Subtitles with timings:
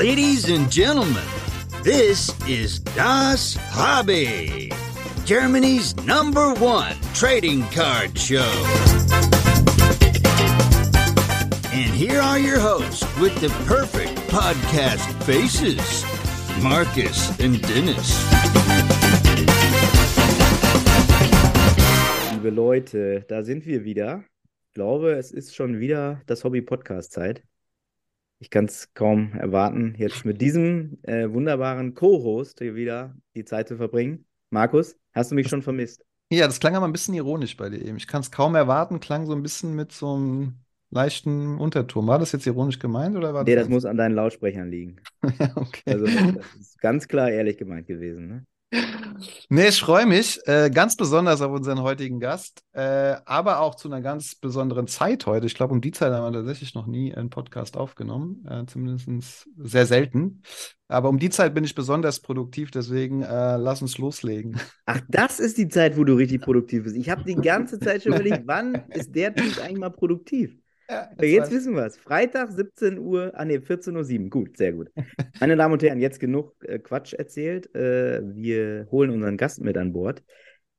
[0.00, 1.28] Ladies and gentlemen,
[1.82, 4.72] this is Das Hobby,
[5.26, 8.50] Germany's number one trading card show.
[11.70, 16.02] And here are your hosts with the perfect podcast faces
[16.62, 18.24] Marcus and Dennis.
[22.32, 24.24] Liebe Leute, da sind wir wieder.
[24.68, 27.42] Ich glaube, es ist schon wieder das Hobby-Podcast-Zeit.
[28.42, 33.68] Ich kann es kaum erwarten, jetzt mit diesem äh, wunderbaren Co-Host hier wieder die Zeit
[33.68, 34.24] zu verbringen.
[34.48, 36.02] Markus, hast du mich schon vermisst?
[36.32, 37.98] Ja, das klang aber ein bisschen ironisch bei dir eben.
[37.98, 40.54] Ich kann es kaum erwarten, klang so ein bisschen mit so einem
[40.88, 42.06] leichten Unterton.
[42.06, 44.96] War das jetzt ironisch gemeint oder war Nee, das das muss an deinen Lautsprechern liegen.
[45.38, 45.92] ja, okay.
[45.92, 48.26] Also, das ist ganz klar ehrlich gemeint gewesen.
[48.28, 48.46] Ne?
[49.48, 53.88] Nee, ich freue mich äh, ganz besonders auf unseren heutigen Gast, äh, aber auch zu
[53.88, 55.46] einer ganz besonderen Zeit heute.
[55.46, 59.48] Ich glaube, um die Zeit haben wir tatsächlich noch nie einen Podcast aufgenommen, äh, zumindest
[59.56, 60.42] sehr selten.
[60.86, 64.60] Aber um die Zeit bin ich besonders produktiv, deswegen äh, lass uns loslegen.
[64.86, 66.96] Ach, das ist die Zeit, wo du richtig produktiv bist.
[66.96, 70.56] Ich habe die ganze Zeit schon überlegt, wann ist der Typ eigentlich mal produktiv?
[70.90, 71.96] Ja, jetzt weiß- wissen wir es.
[71.96, 74.30] Freitag 17 Uhr, ah ne, 14.07 Uhr.
[74.30, 74.90] Gut, sehr gut.
[75.38, 77.74] Meine Damen und Herren, jetzt genug äh, Quatsch erzählt.
[77.74, 80.22] Äh, wir holen unseren Gast mit an Bord.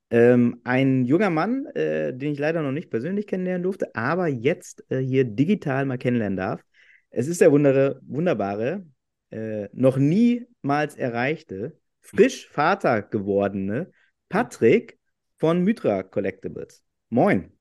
[0.09, 4.83] Ähm, ein junger Mann, äh, den ich leider noch nicht persönlich kennenlernen durfte, aber jetzt
[4.89, 6.61] äh, hier digital mal kennenlernen darf.
[7.11, 8.85] Es ist der wundere, wunderbare,
[9.29, 13.91] äh, noch niemals erreichte, frisch Vater gewordene
[14.27, 14.97] Patrick
[15.37, 16.83] von Mythra Collectibles.
[17.09, 17.51] Moin.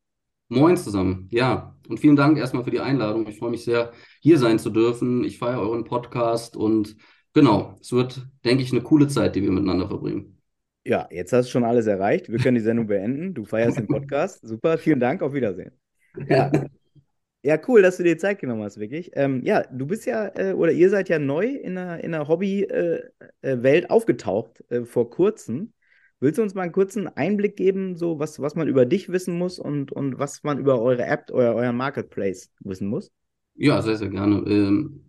[0.53, 1.29] Moin zusammen.
[1.31, 3.25] Ja, und vielen Dank erstmal für die Einladung.
[3.29, 5.23] Ich freue mich sehr, hier sein zu dürfen.
[5.23, 6.97] Ich feiere euren Podcast und
[7.33, 10.41] genau, es wird, denke ich, eine coole Zeit, die wir miteinander verbringen.
[10.85, 12.33] Ja, jetzt hast du schon alles erreicht.
[12.33, 13.33] Wir können die Sendung beenden.
[13.33, 14.41] Du feierst den Podcast.
[14.47, 15.23] Super, vielen Dank.
[15.23, 15.71] Auf Wiedersehen.
[16.29, 16.51] Ja.
[17.43, 19.13] Ja, cool, dass du dir Zeit genommen hast, wirklich.
[19.15, 22.27] Ähm, ja, du bist ja, äh, oder ihr seid ja neu in der, in der
[22.27, 25.73] Hobby-Welt aufgetaucht äh, vor kurzem.
[26.21, 29.37] Willst du uns mal einen kurzen Einblick geben, so was, was man über dich wissen
[29.39, 33.11] muss und, und was man über eure App, euer, euer Marketplace wissen muss?
[33.55, 34.39] Ja, sehr, sehr gerne.
[34.51, 35.05] Ähm,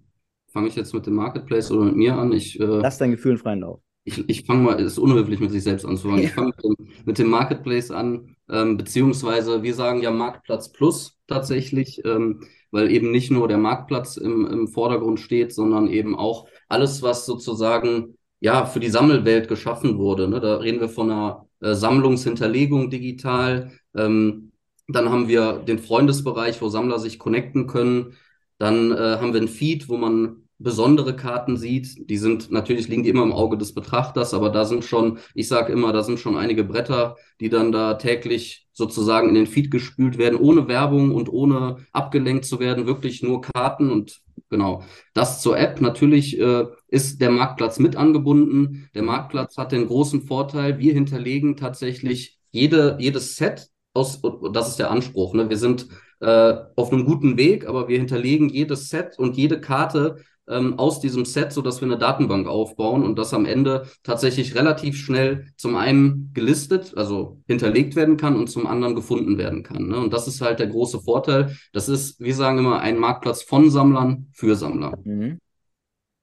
[0.52, 2.32] fange ich jetzt mit dem Marketplace oder mit mir an?
[2.34, 3.82] Ich, äh, Lass dein Gefühl freien Lauf.
[4.04, 6.24] Ich, ich fange mal, es ist unhöflich, mit sich selbst anzufangen.
[6.24, 6.34] Ich Ja.
[6.34, 12.02] fange mit dem, mit dem Marketplace an, ähm, beziehungsweise wir sagen ja Marktplatz Plus tatsächlich,
[12.06, 17.02] ähm, weil eben nicht nur der Marktplatz im, im Vordergrund steht, sondern eben auch alles,
[17.04, 20.28] was sozusagen ja für die Sammelwelt geschaffen wurde.
[20.28, 20.42] Ne?
[20.42, 23.72] Da reden wir von einer äh, Sammlungshinterlegung digital.
[23.96, 24.52] Ähm,
[24.88, 28.18] dann haben wir den Freundesbereich, wo Sammler sich connecten können.
[28.58, 32.10] Dann äh, haben wir einen Feed, wo man besondere Karten sieht.
[32.10, 35.48] Die sind natürlich liegen die immer im Auge des Betrachters, aber da sind schon, ich
[35.48, 39.72] sage immer, da sind schon einige Bretter, die dann da täglich sozusagen in den Feed
[39.72, 44.84] gespült werden, ohne Werbung und ohne abgelenkt zu werden, wirklich nur Karten und genau.
[45.16, 45.82] Das zur App.
[45.82, 48.88] Natürlich äh, ist der Marktplatz mit angebunden.
[48.94, 54.22] Der Marktplatz hat den großen Vorteil, wir hinterlegen tatsächlich jede, jedes Set aus,
[54.54, 55.34] das ist der Anspruch.
[55.34, 55.50] Ne?
[55.50, 55.88] Wir sind
[56.20, 60.18] äh, auf einem guten Weg, aber wir hinterlegen jedes Set und jede Karte
[60.50, 64.56] ähm, aus diesem Set, so dass wir eine Datenbank aufbauen und das am Ende tatsächlich
[64.56, 69.88] relativ schnell zum einen gelistet, also hinterlegt werden kann und zum anderen gefunden werden kann.
[69.88, 69.98] Ne?
[69.98, 71.56] Und das ist halt der große Vorteil.
[71.74, 74.98] Das ist, wir sagen immer, ein Marktplatz von Sammlern für Sammler.
[75.04, 75.40] Mhm.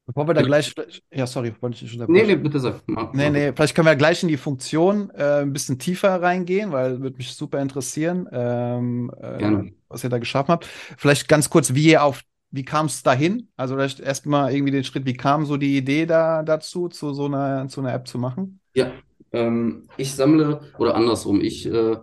[0.09, 0.75] Bevor wir da gleich,
[1.13, 2.77] ja, sorry, wollte ich nicht Nee, nee, bitte sag.
[2.87, 3.15] Marc.
[3.15, 7.03] Nee, nee, vielleicht können wir gleich in die Funktion äh, ein bisschen tiefer reingehen, weil
[7.03, 10.67] würde mich super interessieren, ähm, äh, was ihr da geschaffen habt.
[10.97, 13.49] Vielleicht ganz kurz, wie ihr auf, wie kam es dahin?
[13.57, 17.69] Also erstmal irgendwie den Schritt, wie kam so die Idee da dazu, zu so einer,
[17.69, 18.61] zu einer App zu machen?
[18.75, 18.93] Ja,
[19.33, 21.97] ähm, ich sammle, oder andersrum, ich äh,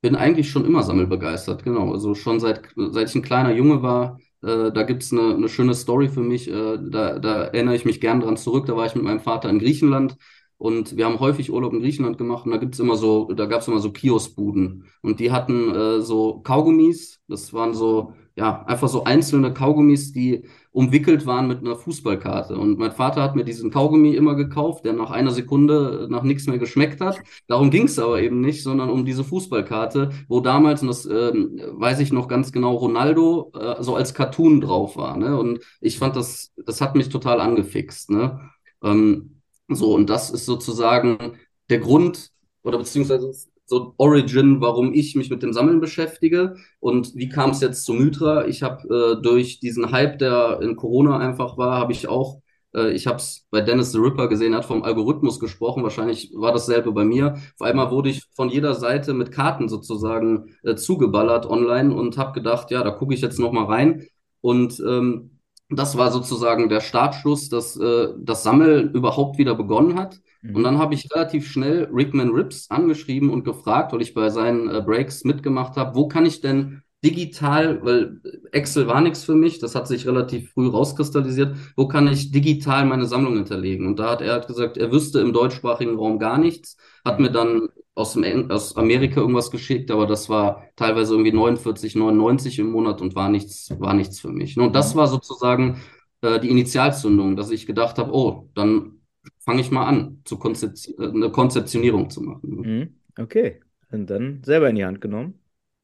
[0.00, 1.92] bin eigentlich schon immer sammelbegeistert, genau.
[1.92, 5.74] Also schon seit, seit ich ein kleiner Junge war, äh, da gibt's eine, eine schöne
[5.74, 8.66] Story für mich, äh, da, da erinnere ich mich gern dran zurück.
[8.66, 10.16] Da war ich mit meinem Vater in Griechenland
[10.58, 13.68] und wir haben häufig Urlaub in Griechenland gemacht und da gibt's immer so, da gab's
[13.68, 19.04] immer so Kioskbuden und die hatten äh, so Kaugummis, das waren so, ja, einfach so
[19.04, 22.58] einzelne Kaugummis, die umwickelt waren mit einer Fußballkarte.
[22.58, 26.22] Und mein Vater hat mir diesen Kaugummi immer gekauft, der nach einer Sekunde äh, nach
[26.22, 27.18] nichts mehr geschmeckt hat.
[27.46, 31.62] Darum ging es aber eben nicht, sondern um diese Fußballkarte, wo damals, und das ähm,
[31.72, 35.16] weiß ich noch ganz genau, Ronaldo äh, so als Cartoon drauf war.
[35.16, 35.38] Ne?
[35.38, 38.10] Und ich fand das, das hat mich total angefixt.
[38.10, 38.38] Ne?
[38.82, 41.38] Ähm, so, und das ist sozusagen
[41.70, 42.30] der Grund,
[42.62, 43.32] oder beziehungsweise
[43.66, 46.56] so Origin, warum ich mich mit dem Sammeln beschäftige.
[46.80, 48.46] Und wie kam es jetzt zu Mythra?
[48.46, 52.40] Ich habe äh, durch diesen Hype, der in Corona einfach war, habe ich auch,
[52.74, 55.82] äh, ich habe es bei Dennis the Ripper gesehen, er hat vom Algorithmus gesprochen.
[55.82, 57.34] Wahrscheinlich war dasselbe bei mir.
[57.58, 62.32] Auf einmal wurde ich von jeder Seite mit Karten sozusagen äh, zugeballert online und habe
[62.32, 64.06] gedacht, ja, da gucke ich jetzt noch mal rein.
[64.40, 70.20] Und ähm, das war sozusagen der Startschuss, dass äh, das Sammeln überhaupt wieder begonnen hat.
[70.42, 74.68] Und dann habe ich relativ schnell Rickman Rips angeschrieben und gefragt, weil ich bei seinen
[74.68, 78.20] äh, Breaks mitgemacht habe, wo kann ich denn digital, weil
[78.52, 82.84] Excel war nichts für mich, das hat sich relativ früh rauskristallisiert, wo kann ich digital
[82.84, 83.86] meine Sammlung hinterlegen?
[83.86, 87.30] Und da hat er halt gesagt, er wüsste im deutschsprachigen Raum gar nichts, hat mir
[87.30, 92.70] dann aus, dem, aus Amerika irgendwas geschickt, aber das war teilweise irgendwie 49, 99 im
[92.70, 94.58] Monat und war nichts, war nichts für mich.
[94.58, 95.80] Und das war sozusagen
[96.22, 98.95] äh, die Initialzündung, dass ich gedacht habe, oh, dann
[99.38, 102.40] fange ich mal an, zu Konzeption, äh, eine Konzeptionierung zu machen.
[102.50, 102.94] Mhm.
[103.18, 103.60] Okay.
[103.90, 105.34] Und dann selber in die Hand genommen.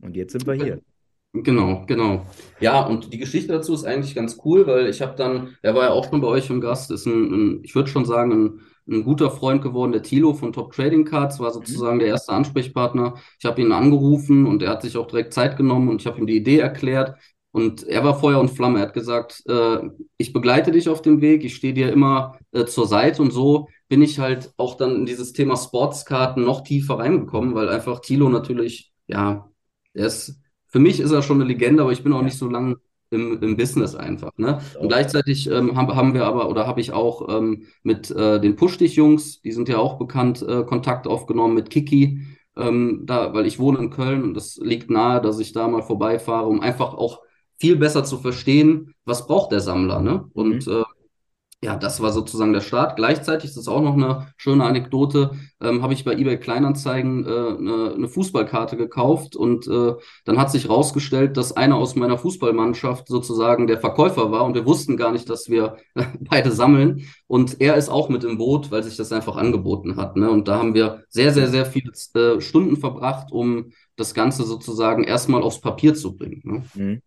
[0.00, 0.80] Und jetzt sind wir hier.
[1.34, 2.26] Genau, genau.
[2.60, 5.84] Ja, und die Geschichte dazu ist eigentlich ganz cool, weil ich habe dann, er war
[5.84, 8.60] ja auch schon bei euch im Gast, ist ein, ein ich würde schon sagen, ein,
[8.86, 13.14] ein guter Freund geworden, der Tilo von Top Trading Cards, war sozusagen der erste Ansprechpartner.
[13.38, 16.18] Ich habe ihn angerufen und er hat sich auch direkt Zeit genommen und ich habe
[16.18, 17.16] ihm die Idee erklärt.
[17.52, 18.78] Und er war Feuer und Flamme.
[18.78, 19.78] Er hat gesagt, äh,
[20.16, 23.68] ich begleite dich auf dem Weg, ich stehe dir immer äh, zur Seite und so
[23.88, 28.30] bin ich halt auch dann in dieses Thema Sportskarten noch tiefer reingekommen, weil einfach Thilo
[28.30, 29.50] natürlich, ja,
[29.92, 32.48] er ist, für mich ist er schon eine Legende, aber ich bin auch nicht so
[32.48, 32.78] lange
[33.10, 34.32] im, im Business einfach.
[34.38, 34.60] Ne?
[34.80, 38.56] Und gleichzeitig ähm, haben, haben wir aber, oder habe ich auch ähm, mit äh, den
[38.56, 42.20] Push-Dich-Jungs, die sind ja auch bekannt, äh, Kontakt aufgenommen mit Kiki,
[42.56, 45.82] ähm, da, weil ich wohne in Köln und das liegt nahe, dass ich da mal
[45.82, 47.20] vorbeifahre, um einfach auch
[47.62, 50.00] viel besser zu verstehen, was braucht der Sammler.
[50.00, 50.28] Ne?
[50.32, 50.72] Und mhm.
[50.72, 50.82] äh,
[51.64, 52.96] ja, das war sozusagen der Start.
[52.96, 55.30] Gleichzeitig, das ist auch noch eine schöne Anekdote,
[55.60, 59.92] ähm, habe ich bei eBay Kleinanzeigen äh, eine, eine Fußballkarte gekauft und äh,
[60.24, 64.66] dann hat sich rausgestellt, dass einer aus meiner Fußballmannschaft sozusagen der Verkäufer war und wir
[64.66, 65.76] wussten gar nicht, dass wir
[66.20, 70.16] beide sammeln und er ist auch mit im Boot, weil sich das einfach angeboten hat.
[70.16, 70.28] Ne?
[70.28, 75.04] Und da haben wir sehr, sehr, sehr viele äh, Stunden verbracht, um das Ganze sozusagen
[75.04, 76.40] erstmal aufs Papier zu bringen.
[76.42, 76.64] Ne?
[76.74, 77.02] Mhm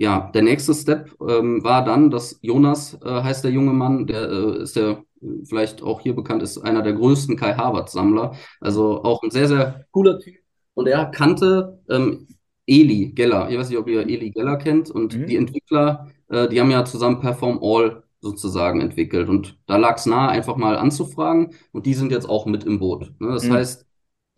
[0.00, 4.30] ja, der nächste Step ähm, war dann, dass Jonas äh, heißt der junge Mann, der
[4.30, 5.04] äh, ist der
[5.44, 8.34] vielleicht auch hier bekannt, ist einer der größten Kai Harvard-Sammler.
[8.62, 10.36] Also auch ein sehr, sehr cooler Typ.
[10.72, 12.28] Und er kannte ähm,
[12.66, 13.50] Eli Geller.
[13.50, 14.90] Ich weiß nicht, ob ihr Eli Geller kennt.
[14.90, 15.26] Und mhm.
[15.26, 19.28] die Entwickler, äh, die haben ja zusammen Perform All sozusagen entwickelt.
[19.28, 21.52] Und da lag es nahe, einfach mal anzufragen.
[21.72, 23.12] Und die sind jetzt auch mit im Boot.
[23.18, 23.32] Ne?
[23.32, 23.52] Das mhm.
[23.52, 23.84] heißt,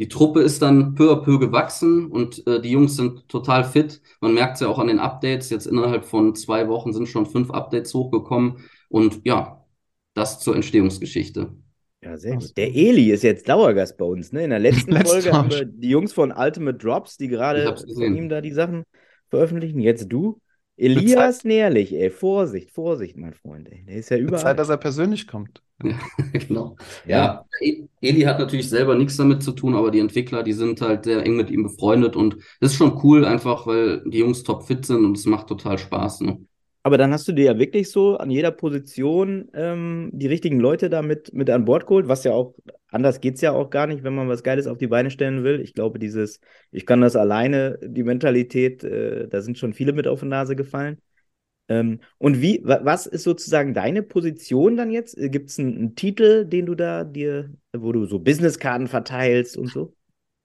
[0.02, 4.02] die Truppe ist dann peu à peu gewachsen und äh, die Jungs sind total fit.
[4.20, 5.49] Man merkt es ja auch an den Updates.
[5.49, 8.64] Jetzt innerhalb von zwei Wochen sind schon fünf Updates hochgekommen.
[8.88, 9.64] Und ja,
[10.14, 11.52] das zur Entstehungsgeschichte.
[12.02, 12.56] Ja, sehr gut.
[12.56, 14.32] Der Eli ist jetzt Dauergast bei uns.
[14.32, 14.43] Ne?
[14.43, 18.28] In der letzten Folge haben wir die Jungs von Ultimate Drops, die gerade von ihm
[18.28, 18.82] da die Sachen
[19.31, 19.78] veröffentlichen.
[19.78, 20.40] Jetzt du.
[20.76, 23.84] Elias Nährlich, ey, Vorsicht, Vorsicht, mein Freund, ey.
[23.87, 24.43] Der ist ja überall.
[24.43, 25.62] Zeit, dass er persönlich kommt.
[25.82, 25.99] Ja,
[26.32, 26.76] genau.
[27.05, 30.81] Ja, ja, Eli hat natürlich selber nichts damit zu tun, aber die Entwickler, die sind
[30.81, 34.43] halt sehr eng mit ihm befreundet und das ist schon cool, einfach weil die Jungs
[34.43, 36.20] top fit sind und es macht total Spaß.
[36.23, 36.38] Ne?
[36.84, 40.90] Aber dann hast du dir ja wirklich so an jeder Position ähm, die richtigen Leute
[40.90, 42.55] da mit, mit an Bord geholt, was ja auch,
[42.88, 45.44] anders geht es ja auch gar nicht, wenn man was Geiles auf die Beine stellen
[45.44, 45.61] will.
[45.61, 46.40] Ich glaube, dieses,
[46.73, 50.56] ich kann das alleine, die Mentalität, äh, da sind schon viele mit auf die Nase
[50.56, 51.00] gefallen.
[51.68, 55.16] Ähm, und wie, was ist sozusagen deine Position dann jetzt?
[55.16, 59.68] Gibt es einen, einen, Titel, den du da dir, wo du so Businesskarten verteilst und
[59.68, 59.94] so?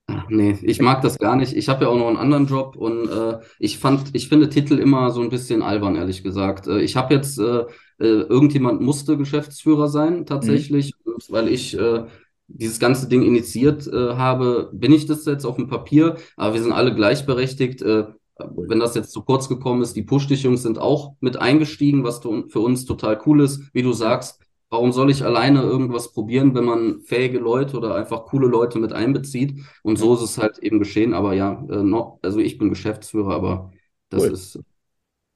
[0.10, 1.54] Ach, nee, ich mag das gar nicht.
[1.54, 4.80] Ich habe ja auch noch einen anderen Job und äh, ich fand, ich finde Titel
[4.80, 6.68] immer so ein bisschen albern, ehrlich gesagt.
[6.68, 7.66] Äh, ich habe jetzt, äh,
[8.00, 11.12] äh irgendjemand musste Geschäftsführer sein, tatsächlich, mhm.
[11.30, 12.06] weil ich äh,
[12.48, 16.62] dieses ganze Ding initiiert äh, habe, bin ich das jetzt auf dem Papier, aber wir
[16.62, 17.82] sind alle gleichberechtigt.
[17.82, 18.06] Äh,
[18.40, 22.60] wenn das jetzt zu kurz gekommen ist, die Push-Dich-Jungs sind auch mit eingestiegen, was für
[22.60, 23.62] uns total cool ist.
[23.74, 28.26] Wie du sagst, warum soll ich alleine irgendwas probieren, wenn man fähige Leute oder einfach
[28.26, 29.60] coole Leute mit einbezieht?
[29.84, 31.14] Und so ist es halt eben geschehen.
[31.14, 33.72] Aber ja, äh, also ich bin Geschäftsführer, aber
[34.10, 34.32] das cool.
[34.32, 34.60] ist,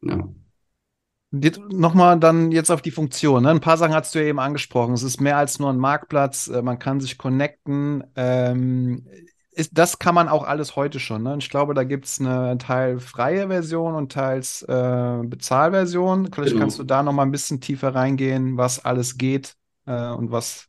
[0.01, 0.29] ja.
[1.69, 3.43] Nochmal dann jetzt auf die Funktion.
[3.43, 3.51] Ne?
[3.51, 4.93] Ein paar Sachen hast du ja eben angesprochen.
[4.93, 6.49] Es ist mehr als nur ein Marktplatz.
[6.49, 8.03] Äh, man kann sich connecten.
[8.17, 9.05] Ähm,
[9.51, 11.23] ist, das kann man auch alles heute schon.
[11.23, 11.35] Ne?
[11.39, 16.29] Ich glaube, da gibt es eine Teil freie Version und teils äh, Bezahlversion.
[16.31, 16.61] Vielleicht genau.
[16.61, 19.55] kannst du da noch mal ein bisschen tiefer reingehen, was alles geht
[19.85, 20.67] äh, und was,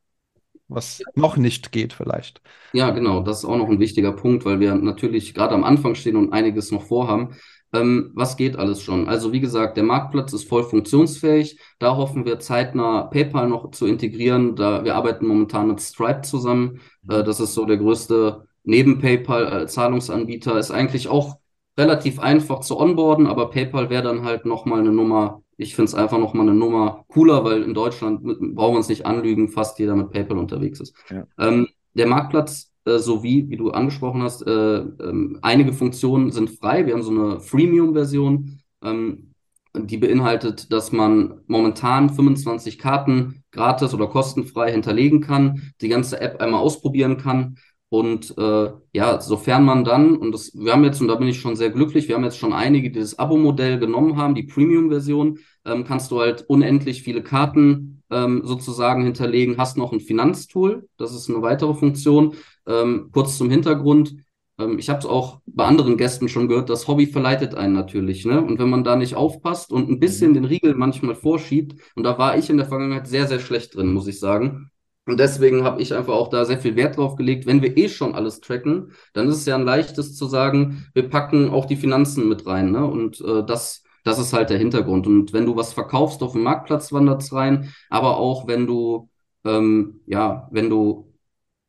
[0.68, 2.40] was noch nicht geht vielleicht.
[2.72, 3.20] Ja, genau.
[3.22, 6.32] Das ist auch noch ein wichtiger Punkt, weil wir natürlich gerade am Anfang stehen und
[6.32, 7.36] einiges noch vorhaben.
[7.74, 9.08] Ähm, was geht alles schon?
[9.08, 11.58] Also wie gesagt, der Marktplatz ist voll funktionsfähig.
[11.78, 14.56] Da hoffen wir zeitnah PayPal noch zu integrieren.
[14.56, 16.80] Da wir arbeiten momentan mit Stripe zusammen.
[17.08, 21.36] Äh, das ist so der größte neben PayPal als Zahlungsanbieter ist eigentlich auch
[21.76, 25.94] relativ einfach zu onboarden, aber PayPal wäre dann halt nochmal eine Nummer, ich finde es
[25.94, 29.96] einfach nochmal eine Nummer cooler, weil in Deutschland brauchen wir uns nicht anlügen, fast jeder
[29.96, 30.94] mit PayPal unterwegs ist.
[31.10, 31.26] Ja.
[31.38, 36.84] Ähm, der Marktplatz, äh, sowie, wie du angesprochen hast, äh, äh, einige Funktionen sind frei.
[36.84, 38.60] Wir haben so eine Freemium-Version.
[38.82, 39.32] Ähm,
[39.74, 46.42] die beinhaltet, dass man momentan 25 Karten gratis oder kostenfrei hinterlegen kann, die ganze App
[46.42, 47.56] einmal ausprobieren kann.
[47.92, 51.38] Und äh, ja, sofern man dann, und das, wir haben jetzt, und da bin ich
[51.38, 55.38] schon sehr glücklich, wir haben jetzt schon einige, die das Abo-Modell genommen haben, die Premium-Version,
[55.66, 61.14] ähm, kannst du halt unendlich viele Karten ähm, sozusagen hinterlegen, hast noch ein Finanztool, das
[61.14, 62.32] ist eine weitere Funktion.
[62.66, 64.16] Ähm, kurz zum Hintergrund,
[64.58, 68.24] ähm, ich habe es auch bei anderen Gästen schon gehört, das Hobby verleitet einen natürlich.
[68.24, 68.40] Ne?
[68.40, 70.34] Und wenn man da nicht aufpasst und ein bisschen mhm.
[70.36, 73.92] den Riegel manchmal vorschiebt, und da war ich in der Vergangenheit sehr, sehr schlecht drin,
[73.92, 74.70] muss ich sagen.
[75.06, 77.46] Und deswegen habe ich einfach auch da sehr viel Wert drauf gelegt.
[77.46, 81.08] Wenn wir eh schon alles tracken, dann ist es ja ein leichtes zu sagen, wir
[81.08, 82.70] packen auch die Finanzen mit rein.
[82.70, 82.86] Ne?
[82.86, 85.06] Und äh, das, das ist halt der Hintergrund.
[85.06, 87.72] Und wenn du was verkaufst auf dem Marktplatz, wandert es rein.
[87.90, 89.10] Aber auch wenn du,
[89.44, 91.12] ähm, ja, wenn du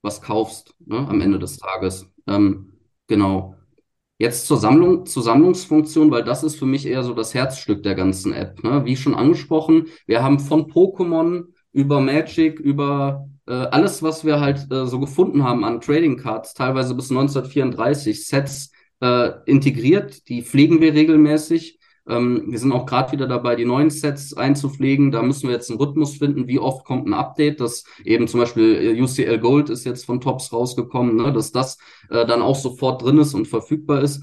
[0.03, 2.11] was kaufst ne, am Ende des Tages.
[2.27, 2.73] Ähm,
[3.07, 3.55] Genau.
[4.17, 7.95] Jetzt zur Sammlung, zur Sammlungsfunktion, weil das ist für mich eher so das Herzstück der
[7.95, 8.63] ganzen App.
[8.63, 8.85] Ne?
[8.85, 14.71] Wie schon angesprochen, wir haben von Pokémon über Magic, über äh, alles, was wir halt
[14.71, 20.27] äh, so gefunden haben an Trading Cards, teilweise bis 1934, Sets äh, integriert.
[20.29, 21.79] Die pflegen wir regelmäßig.
[22.07, 25.11] Ähm, wir sind auch gerade wieder dabei, die neuen Sets einzupflegen.
[25.11, 28.41] Da müssen wir jetzt einen Rhythmus finden, wie oft kommt ein Update, dass eben zum
[28.41, 31.77] Beispiel äh, UCL Gold ist jetzt von Tops rausgekommen, ne, dass das
[32.09, 34.21] äh, dann auch sofort drin ist und verfügbar ist.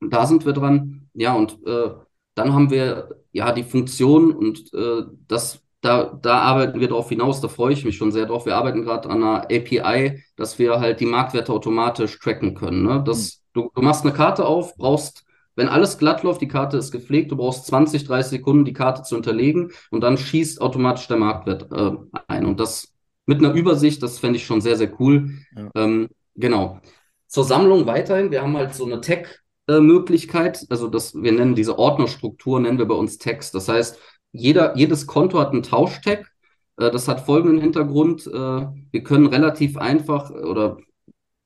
[0.00, 1.08] Da sind wir dran.
[1.14, 1.90] Ja, und äh,
[2.34, 7.40] dann haben wir ja die Funktion und äh, das da, da arbeiten wir darauf hinaus,
[7.40, 8.46] da freue ich mich schon sehr drauf.
[8.46, 12.82] Wir arbeiten gerade an einer API, dass wir halt die Marktwerte automatisch tracken können.
[12.82, 13.02] Ne?
[13.04, 13.60] Das, mhm.
[13.60, 15.24] du, du machst eine Karte auf, brauchst
[15.56, 19.02] wenn alles glatt läuft, die Karte ist gepflegt, du brauchst 20, 30 Sekunden, die Karte
[19.02, 21.92] zu unterlegen und dann schießt automatisch der Marktwert äh,
[22.28, 22.46] ein.
[22.46, 22.94] Und das
[23.26, 25.30] mit einer Übersicht, das fände ich schon sehr, sehr cool.
[25.54, 25.68] Ja.
[25.74, 26.80] Ähm, genau.
[27.26, 32.58] Zur Sammlung weiterhin, wir haben halt so eine Tag-Möglichkeit, also das, wir nennen diese Ordnerstruktur,
[32.58, 33.50] nennen wir bei uns Tags.
[33.50, 33.98] Das heißt,
[34.32, 36.30] jeder, jedes Konto hat einen Tauschtag.
[36.76, 38.26] Äh, das hat folgenden Hintergrund.
[38.26, 40.78] Äh, wir können relativ einfach oder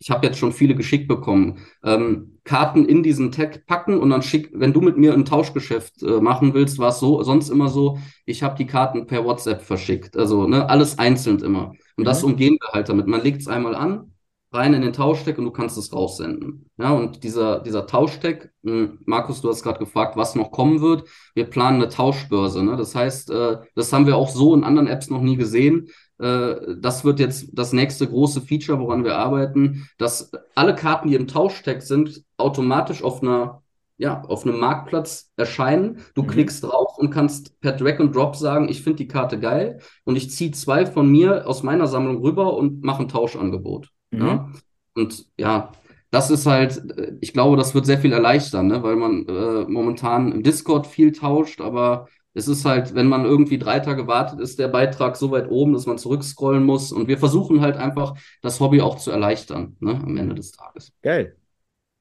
[0.05, 4.21] ich habe jetzt schon viele geschickt bekommen, ähm, Karten in diesen Tag packen und dann
[4.23, 7.69] schick, wenn du mit mir ein Tauschgeschäft äh, machen willst, war es so, sonst immer
[7.69, 10.17] so, ich habe die Karten per WhatsApp verschickt.
[10.17, 11.69] Also ne, alles einzeln immer.
[11.97, 12.05] Und mhm.
[12.05, 13.07] das umgehen wir halt damit.
[13.07, 14.13] Man legt es einmal an,
[14.55, 16.71] rein in den Tauschdeck und du kannst es raussenden.
[16.79, 21.09] Ja, und dieser, dieser Tauschdeck, hm, Markus, du hast gerade gefragt, was noch kommen wird.
[21.35, 22.63] Wir planen eine Tauschbörse.
[22.63, 22.77] Ne?
[22.77, 25.89] Das heißt, äh, das haben wir auch so in anderen Apps noch nie gesehen.
[26.19, 31.17] Äh, das wird jetzt das nächste große Feature, woran wir arbeiten, dass alle Karten, die
[31.17, 33.63] im Tauschdeck sind, automatisch auf einer
[33.97, 36.01] ja, auf einem Marktplatz erscheinen.
[36.15, 36.27] Du mhm.
[36.27, 40.17] klickst drauf und kannst per Drag and Drop sagen, ich finde die Karte geil und
[40.17, 43.94] ich ziehe zwei von mir aus meiner Sammlung rüber und mache ein Tauschangebot.
[44.19, 44.27] Mhm.
[44.27, 44.51] Ja?
[44.95, 45.73] Und ja,
[46.11, 46.81] das ist halt,
[47.21, 48.83] ich glaube, das wird sehr viel erleichtern, ne?
[48.83, 53.59] weil man äh, momentan im Discord viel tauscht, aber es ist halt, wenn man irgendwie
[53.59, 56.91] drei Tage wartet, ist der Beitrag so weit oben, dass man zurückscrollen muss.
[56.91, 60.93] Und wir versuchen halt einfach, das Hobby auch zu erleichtern, ne, am Ende des Tages.
[61.03, 61.37] Geil.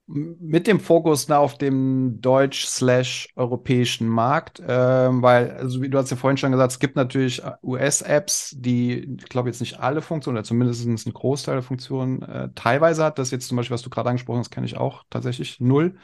[0.05, 6.35] Mit dem Fokus auf dem deutsch-europäischen Markt, ähm, weil, also wie du hast ja vorhin
[6.35, 10.85] schon gesagt, es gibt natürlich US-Apps, die, ich glaube jetzt nicht alle Funktionen oder zumindest
[10.85, 13.17] ein Großteil der Funktionen äh, teilweise hat.
[13.17, 15.95] Das jetzt zum Beispiel, was du gerade angesprochen hast, kenne ich auch tatsächlich null.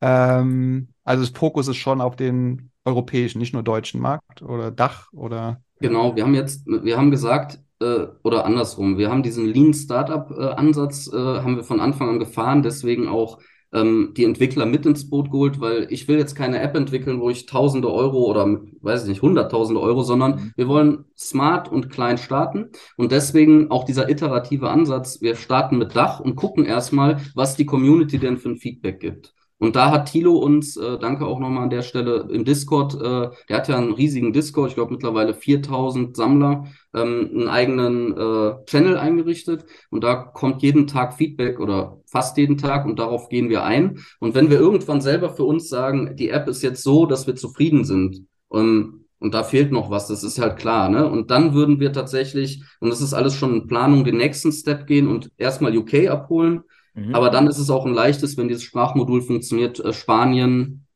[0.00, 5.12] Ähm, also das Fokus ist schon auf den europäischen, nicht nur deutschen Markt oder Dach
[5.12, 5.60] oder.
[5.80, 10.30] Genau, wir haben jetzt, wir haben gesagt, äh, oder andersrum, wir haben diesen Lean Startup
[10.30, 13.38] äh, Ansatz, äh, haben wir von Anfang an gefahren, deswegen auch
[13.74, 17.28] ähm, die Entwickler mit ins Boot geholt, weil ich will jetzt keine App entwickeln, wo
[17.28, 20.52] ich tausende Euro oder weiß ich nicht, hunderttausende Euro, sondern mhm.
[20.56, 25.96] wir wollen smart und klein starten und deswegen auch dieser iterative Ansatz, wir starten mit
[25.96, 29.33] Dach und gucken erstmal, was die Community denn für ein Feedback gibt.
[29.58, 33.30] Und da hat Thilo uns, äh, danke auch nochmal an der Stelle, im Discord, äh,
[33.48, 38.64] der hat ja einen riesigen Discord, ich glaube mittlerweile 4000 Sammler, ähm, einen eigenen äh,
[38.66, 39.64] Channel eingerichtet.
[39.90, 44.00] Und da kommt jeden Tag Feedback oder fast jeden Tag und darauf gehen wir ein.
[44.18, 47.36] Und wenn wir irgendwann selber für uns sagen, die App ist jetzt so, dass wir
[47.36, 51.08] zufrieden sind, ähm, und da fehlt noch was, das ist halt klar, ne?
[51.08, 54.86] Und dann würden wir tatsächlich, und das ist alles schon in Planung, den nächsten Step
[54.86, 56.62] gehen und erstmal UK abholen
[56.94, 57.14] Mhm.
[57.14, 60.86] Aber dann ist es auch ein leichtes, wenn dieses Sprachmodul funktioniert, äh, Spanien,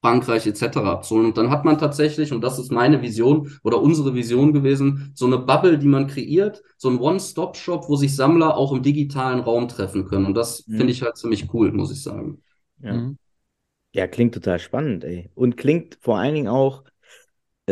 [0.00, 0.78] Frankreich etc.
[0.78, 1.26] abzuholen.
[1.26, 5.26] Und dann hat man tatsächlich, und das ist meine Vision oder unsere Vision gewesen, so
[5.26, 9.68] eine Bubble, die man kreiert, so ein One-Stop-Shop, wo sich Sammler auch im digitalen Raum
[9.68, 10.26] treffen können.
[10.26, 10.76] Und das mhm.
[10.76, 12.42] finde ich halt ziemlich cool, muss ich sagen.
[12.80, 12.94] Ja.
[12.94, 13.18] Mhm.
[13.92, 15.30] ja, klingt total spannend, ey.
[15.34, 16.84] Und klingt vor allen Dingen auch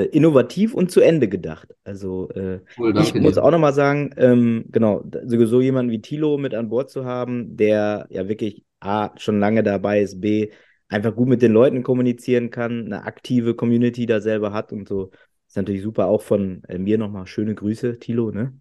[0.04, 1.74] innovativ und zu Ende gedacht.
[1.84, 3.44] Also äh, cool, ich muss dir.
[3.44, 8.06] auch nochmal sagen, ähm, genau, sowieso jemanden wie Tilo mit an Bord zu haben, der
[8.10, 10.50] ja wirklich A, schon lange dabei ist, B,
[10.88, 15.10] einfach gut mit den Leuten kommunizieren kann, eine aktive Community da selber hat und so.
[15.48, 16.08] Ist natürlich super.
[16.08, 18.58] Auch von äh, mir nochmal schöne Grüße, Tilo, ne?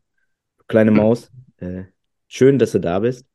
[0.67, 1.31] Kleine Maus.
[1.57, 1.83] Äh,
[2.27, 3.25] schön, dass du da bist.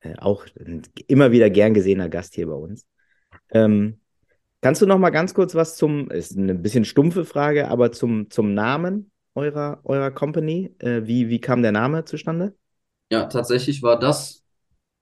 [0.00, 2.86] Äh, auch ein immer wieder gern gesehener Gast hier bei uns.
[3.50, 4.00] Ähm,
[4.66, 8.30] kannst du noch mal ganz kurz was zum, ist eine bisschen stumpfe Frage, aber zum,
[8.30, 10.74] zum Namen eurer, eurer Company?
[10.80, 12.56] Äh, wie, wie kam der Name zustande?
[13.12, 14.44] Ja, tatsächlich war das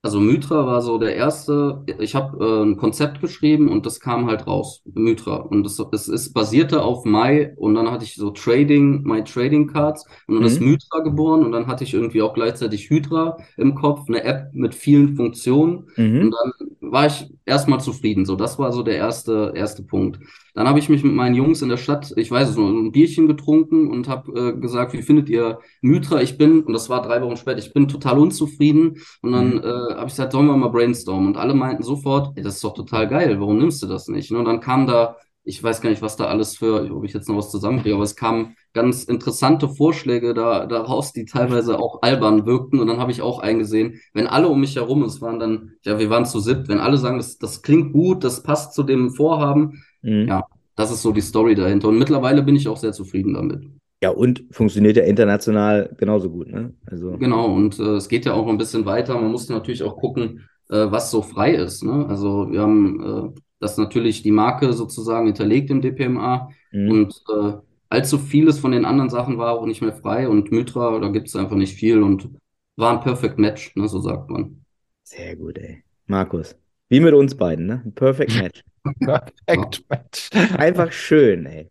[0.04, 1.82] also Mythra war so der erste.
[1.98, 5.36] Ich habe äh, ein Konzept geschrieben und das kam halt raus, Mythra.
[5.36, 9.66] Und es, es ist basierte auf Mai und dann hatte ich so Trading, My Trading
[9.66, 10.48] Cards und dann mhm.
[10.48, 14.50] ist Mythra geboren und dann hatte ich irgendwie auch gleichzeitig Hydra im Kopf, eine App
[14.52, 15.88] mit vielen Funktionen.
[15.96, 16.20] Mhm.
[16.20, 18.26] Und dann war ich erstmal zufrieden.
[18.26, 20.18] So, das war so der erste, erste Punkt.
[20.54, 22.92] Dann habe ich mich mit meinen Jungs in der Stadt, ich weiß es nur, ein
[22.92, 26.22] Bierchen getrunken und habe äh, gesagt, wie findet ihr Mythra?
[26.22, 28.98] Ich bin, und das war drei Wochen später, ich bin total unzufrieden.
[29.20, 29.58] Und dann mhm.
[29.64, 31.26] äh, habe ich gesagt, sollen wir mal brainstormen?
[31.26, 34.30] Und alle meinten sofort, ey, das ist doch total geil, warum nimmst du das nicht?
[34.30, 37.28] Und dann kam da, ich weiß gar nicht, was da alles für, ob ich jetzt
[37.28, 42.46] noch was zusammenkriege, aber es kamen ganz interessante Vorschläge da daraus, die teilweise auch albern
[42.46, 42.80] wirkten.
[42.80, 45.98] Und dann habe ich auch eingesehen, wenn alle um mich herum, es waren dann, ja,
[45.98, 49.10] wir waren zu siebt, wenn alle sagen, das, das klingt gut, das passt zu dem
[49.10, 50.28] Vorhaben, mhm.
[50.28, 50.44] ja,
[50.76, 51.88] das ist so die Story dahinter.
[51.88, 53.64] Und mittlerweile bin ich auch sehr zufrieden damit.
[54.02, 56.74] Ja, und funktioniert ja international genauso gut, ne?
[56.86, 57.16] Also.
[57.18, 59.14] Genau, und äh, es geht ja auch ein bisschen weiter.
[59.14, 61.82] Man muss natürlich auch gucken, äh, was so frei ist.
[61.82, 62.06] Ne?
[62.08, 66.90] Also wir haben äh, das natürlich die Marke sozusagen hinterlegt im DPMA mhm.
[66.90, 67.52] und äh,
[67.88, 71.28] allzu vieles von den anderen Sachen war auch nicht mehr frei und Mythra, da gibt
[71.28, 72.28] es einfach nicht viel und
[72.76, 74.64] war ein Perfect Match, ne, so sagt man.
[75.04, 75.84] Sehr gut, ey.
[76.06, 76.56] Markus,
[76.94, 77.82] wie mit uns beiden, ne?
[77.96, 78.62] Perfect Match.
[79.00, 80.30] Perfect Match.
[80.56, 81.68] Einfach schön, ey.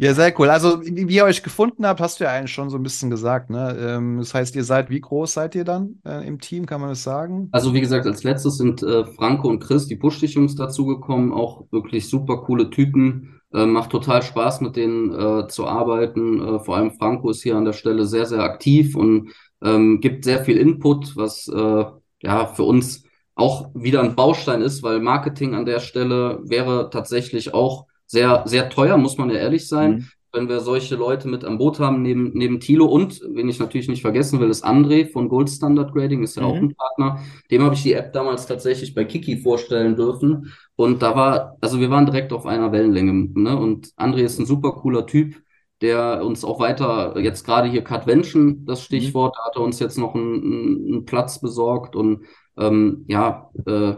[0.00, 0.48] Ja, sehr cool.
[0.48, 3.10] Also, wie, wie, ihr euch gefunden habt, hast du ja eigentlich schon so ein bisschen
[3.10, 3.50] gesagt.
[3.50, 3.76] Ne?
[3.80, 6.90] Ähm, das heißt, ihr seid, wie groß seid ihr dann äh, im Team, kann man
[6.90, 7.48] das sagen?
[7.50, 11.32] Also, wie gesagt, als letztes sind äh, Franco und Chris, die Push-Dich-Jungs, dazugekommen.
[11.32, 13.40] Auch wirklich super coole Typen.
[13.52, 16.40] Äh, macht total Spaß, mit denen äh, zu arbeiten.
[16.40, 19.32] Äh, vor allem Franco ist hier an der Stelle sehr, sehr aktiv und
[19.64, 21.84] ähm, gibt sehr viel Input, was äh,
[22.22, 23.07] ja für uns
[23.38, 28.68] auch wieder ein Baustein ist, weil Marketing an der Stelle wäre tatsächlich auch sehr, sehr
[28.68, 29.90] teuer, muss man ja ehrlich sein.
[29.90, 30.06] Mhm.
[30.32, 33.88] Wenn wir solche Leute mit am Boot haben, neben, neben Tilo und, wen ich natürlich
[33.88, 36.48] nicht vergessen will, ist André von Gold Standard Grading, ist ja mhm.
[36.48, 37.20] auch ein Partner.
[37.50, 40.52] Dem habe ich die App damals tatsächlich bei Kiki vorstellen dürfen.
[40.76, 43.30] Und da war, also wir waren direkt auf einer Wellenlänge.
[43.34, 43.56] Ne?
[43.56, 45.36] Und André ist ein super cooler Typ,
[45.80, 48.84] der uns auch weiter, jetzt gerade hier Cutvention, das mhm.
[48.84, 49.38] Stichwort, mhm.
[49.38, 52.24] da hat er uns jetzt noch einen, einen Platz besorgt und
[52.58, 53.94] ähm, ja, äh,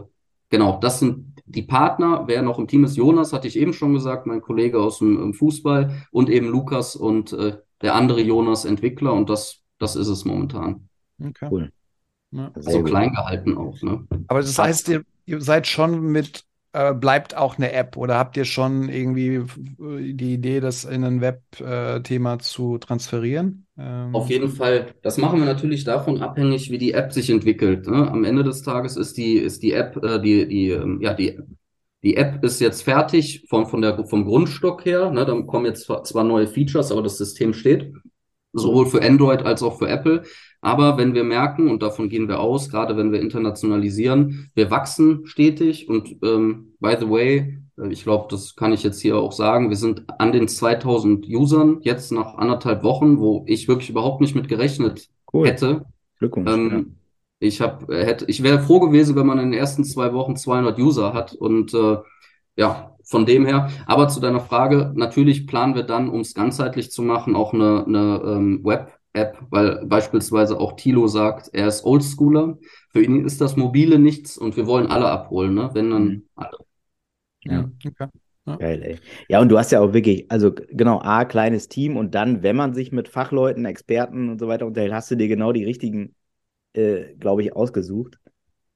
[0.49, 2.23] genau, das sind die Partner.
[2.27, 5.33] Wer noch im Team ist, Jonas, hatte ich eben schon gesagt, mein Kollege aus dem
[5.33, 10.25] Fußball und eben Lukas und äh, der andere Jonas, Entwickler und das, das ist es
[10.25, 10.87] momentan.
[11.19, 11.47] Okay.
[11.51, 11.71] Cool.
[12.31, 12.51] Ja.
[12.55, 13.81] Also klein gehalten auch.
[13.81, 14.07] Ne?
[14.27, 18.37] Aber das heißt, ihr, ihr seid schon mit äh, bleibt auch eine App oder habt
[18.37, 23.67] ihr schon irgendwie äh, die Idee, das in ein Web-Thema zu transferieren?
[23.77, 24.93] Ähm Auf jeden Fall.
[25.01, 27.87] Das machen wir natürlich davon abhängig, wie die App sich entwickelt.
[27.87, 28.09] Ne?
[28.09, 31.37] Am Ende des Tages ist die, ist die App, äh, die, die, ähm, ja, die,
[32.03, 35.11] die App ist jetzt fertig von, von der, vom Grundstock her.
[35.11, 35.25] Ne?
[35.25, 37.93] Da kommen jetzt zwar neue Features, aber das System steht.
[38.53, 40.23] Sowohl für Android als auch für Apple.
[40.61, 45.25] Aber wenn wir merken, und davon gehen wir aus, gerade wenn wir internationalisieren, wir wachsen
[45.25, 49.31] stetig und ähm, by the way, äh, ich glaube, das kann ich jetzt hier auch
[49.31, 54.21] sagen, wir sind an den 2000 Usern jetzt nach anderthalb Wochen, wo ich wirklich überhaupt
[54.21, 55.47] nicht mit gerechnet cool.
[55.47, 55.85] hätte.
[56.19, 56.51] Glückwunsch.
[56.51, 56.83] Ähm, ja.
[57.39, 60.35] Ich habe, äh, hätte, ich wäre froh gewesen, wenn man in den ersten zwei Wochen
[60.35, 61.97] 200 User hat und äh,
[62.55, 63.71] ja, von dem her.
[63.87, 67.83] Aber zu deiner Frage, natürlich planen wir dann, um es ganzheitlich zu machen, auch eine,
[67.87, 72.57] eine ähm, Web App, weil beispielsweise auch Tilo sagt, er ist Oldschooler.
[72.89, 75.69] Für ihn ist das Mobile nichts und wir wollen alle abholen, ne?
[75.73, 76.23] Wenn dann mhm.
[76.35, 76.57] alle.
[77.43, 77.71] Ja.
[77.83, 78.07] Okay.
[78.45, 78.57] Ja.
[78.57, 78.99] Geil, ey.
[79.27, 82.55] Ja, und du hast ja auch wirklich, also genau, A, kleines Team und dann, wenn
[82.55, 86.15] man sich mit Fachleuten, Experten und so weiter unterhält, hast du dir genau die richtigen,
[86.73, 88.19] äh, glaube ich, ausgesucht.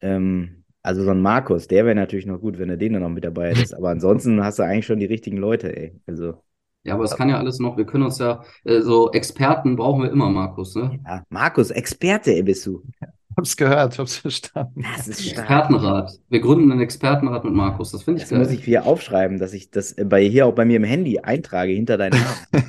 [0.01, 3.09] Ähm, also so ein Markus, der wäre natürlich noch gut, wenn er den dann noch
[3.09, 3.73] mit dabei ist.
[3.75, 5.99] Aber ansonsten hast du eigentlich schon die richtigen Leute, ey.
[6.05, 6.44] Also.
[6.85, 10.03] Ja, aber es kann ja alles noch, wir können uns ja, äh, so Experten brauchen
[10.03, 10.99] wir immer, Markus, ne?
[11.03, 12.83] Ja, Markus, Experte ey, bist du.
[13.37, 14.85] Hab's gehört, hab's verstanden.
[14.95, 16.21] Das ist Expertenrat.
[16.29, 17.91] Wir gründen einen Expertenrat mit Markus.
[17.91, 18.39] Das finde ich das geil.
[18.39, 21.73] muss ich hier aufschreiben, dass ich das bei hier auch bei mir im Handy eintrage
[21.73, 22.63] hinter deinem Namen.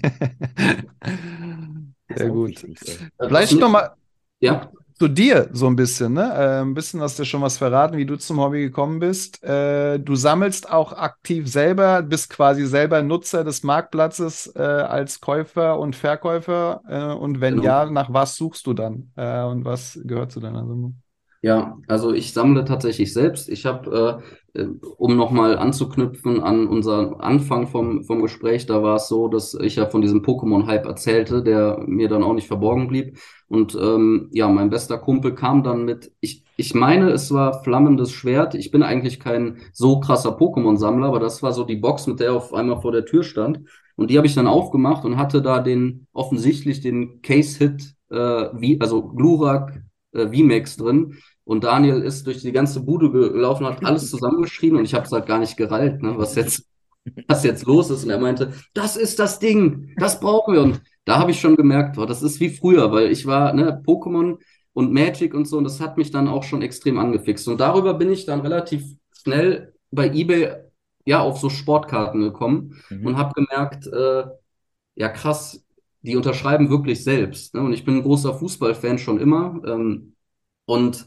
[2.17, 2.67] Sehr gut.
[2.67, 3.93] Wichtig, Vielleicht nochmal.
[4.41, 6.33] Ja zu dir so ein bisschen, ne?
[6.35, 9.43] Äh, ein bisschen hast du schon was verraten, wie du zum Hobby gekommen bist.
[9.45, 15.79] Äh, du sammelst auch aktiv selber, bist quasi selber Nutzer des Marktplatzes äh, als Käufer
[15.79, 16.81] und Verkäufer.
[16.89, 17.65] Äh, und wenn genau.
[17.67, 19.11] ja, nach was suchst du dann?
[19.17, 20.97] Äh, und was gehört zu deiner Sammlung?
[21.43, 23.49] Ja, also ich sammle tatsächlich selbst.
[23.49, 24.23] Ich habe
[24.55, 29.29] äh, äh, um nochmal anzuknüpfen an unseren Anfang vom, vom Gespräch, da war es so,
[29.29, 33.19] dass ich ja von diesem Pokémon-Hype erzählte, der mir dann auch nicht verborgen blieb.
[33.49, 38.11] Und ähm, ja, mein bester Kumpel kam dann mit, ich, ich meine, es war Flammendes
[38.11, 38.55] Schwert.
[38.55, 42.29] Ich bin eigentlich kein so krasser Pokémon-Sammler, aber das war so die Box, mit der
[42.29, 43.61] er auf einmal vor der Tür stand.
[43.95, 48.81] Und die habe ich dann aufgemacht und hatte da den offensichtlich den Case-Hit, äh, wie,
[48.81, 49.83] also Glurak
[50.13, 51.17] äh, VMAX drin.
[51.45, 55.13] Und Daniel ist durch die ganze Bude gelaufen, hat alles zusammengeschrien und ich habe es
[55.13, 56.69] halt gar nicht gereilt, ne, was jetzt,
[57.29, 58.05] was jetzt los ist.
[58.05, 60.63] Und er meinte, das ist das Ding, das brauchen wir.
[60.63, 63.81] Und da habe ich schon gemerkt, oh, das ist wie früher, weil ich war, ne,
[63.87, 64.39] Pokémon
[64.75, 67.49] und Magic und so, und das hat mich dann auch schon extrem angefixt.
[67.49, 68.85] Und darüber bin ich dann relativ
[69.23, 70.67] schnell bei eBay
[71.07, 73.07] ja auf so Sportkarten gekommen mhm.
[73.07, 74.25] und habe gemerkt, äh,
[74.97, 75.65] ja krass,
[76.03, 77.55] die unterschreiben wirklich selbst.
[77.55, 77.61] Ne?
[77.61, 79.61] Und ich bin ein großer Fußballfan schon immer.
[79.65, 80.17] Ähm,
[80.67, 81.07] und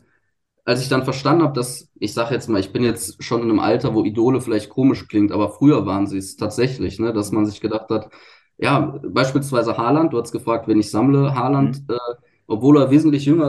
[0.64, 3.50] als ich dann verstanden habe, dass, ich sage jetzt mal, ich bin jetzt schon in
[3.50, 7.12] einem Alter, wo Idole vielleicht komisch klingt, aber früher waren sie es tatsächlich, ne?
[7.12, 8.10] dass man sich gedacht hat,
[8.60, 11.96] ja, beispielsweise Haaland, du hast gefragt, wen ich sammle, Haaland, mhm.
[11.96, 13.48] äh, obwohl er wesentlich jünger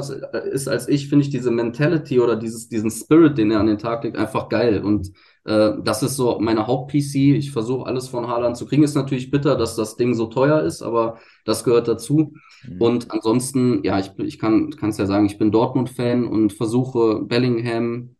[0.52, 3.78] ist als ich, finde ich diese Mentality oder dieses, diesen Spirit, den er an den
[3.78, 4.84] Tag legt, einfach geil.
[4.84, 5.12] Und
[5.44, 7.34] äh, das ist so meine Haupt-PC.
[7.34, 8.82] Ich versuche alles von Haaland zu kriegen.
[8.82, 12.34] Ist natürlich bitter, dass das Ding so teuer ist, aber das gehört dazu.
[12.68, 12.80] Mhm.
[12.80, 18.16] Und ansonsten, ja, ich, ich kann es ja sagen, ich bin Dortmund-Fan und versuche Bellingham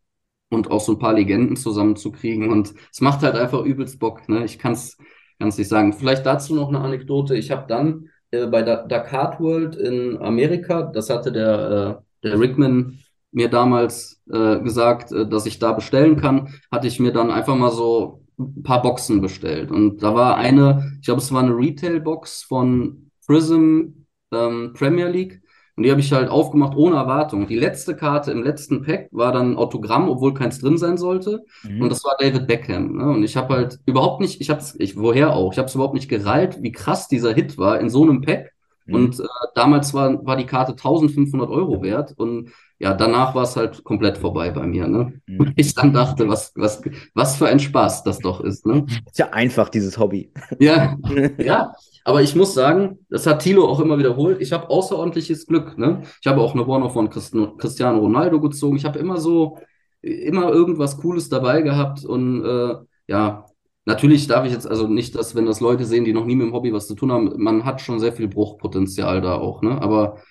[0.49, 2.51] und auch so ein paar Legenden zusammenzukriegen.
[2.51, 4.27] Und es macht halt einfach übelst Bock.
[4.27, 4.45] Ne?
[4.45, 4.97] Ich kann es
[5.45, 5.93] nicht sagen.
[5.93, 7.35] Vielleicht dazu noch eine Anekdote.
[7.35, 12.39] Ich habe dann äh, bei der Dakar World in Amerika, das hatte der, äh, der
[12.39, 12.99] Rickman
[13.31, 17.55] mir damals äh, gesagt, äh, dass ich da bestellen kann, hatte ich mir dann einfach
[17.55, 19.71] mal so ein paar Boxen bestellt.
[19.71, 25.41] Und da war eine, ich glaube, es war eine Retail-Box von Prism ähm, Premier League.
[25.81, 27.47] Und die habe ich halt aufgemacht ohne Erwartung.
[27.47, 31.43] Die letzte Karte im letzten Pack war dann Autogramm, obwohl keins drin sein sollte.
[31.63, 31.81] Mhm.
[31.81, 32.97] Und das war David Beckham.
[32.97, 33.09] Ne?
[33.09, 35.95] Und ich habe halt überhaupt nicht, ich habe ich woher auch, ich habe es überhaupt
[35.95, 38.51] nicht gereilt, wie krass dieser Hit war in so einem Pack.
[38.85, 38.93] Mhm.
[38.93, 39.23] Und äh,
[39.55, 42.13] damals war, war die Karte 1500 Euro wert.
[42.15, 45.13] Und ja, danach war es halt komplett vorbei bei mir, ne?
[45.25, 45.53] Mhm.
[45.55, 46.83] Ich dann dachte, was, was,
[47.15, 48.85] was für ein Spaß das doch ist, ne?
[49.07, 50.31] Ist ja einfach, dieses Hobby.
[50.59, 50.95] Ja,
[51.39, 51.73] ja.
[52.03, 54.41] Aber ich muss sagen, das hat Thilo auch immer wiederholt.
[54.41, 56.01] Ich habe außerordentliches Glück, ne?
[56.21, 58.77] Ich habe auch eine Warner von Cristiano Ronaldo gezogen.
[58.77, 59.59] Ich habe immer so,
[60.01, 62.75] immer irgendwas Cooles dabei gehabt und äh,
[63.07, 63.45] ja,
[63.85, 66.47] Natürlich darf ich jetzt also nicht, dass wenn das Leute sehen, die noch nie mit
[66.47, 69.81] dem Hobby was zu tun haben, man hat schon sehr viel Bruchpotenzial da auch, ne?
[69.81, 70.21] Aber